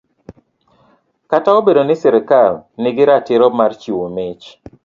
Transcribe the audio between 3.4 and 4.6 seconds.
mar chiwo mich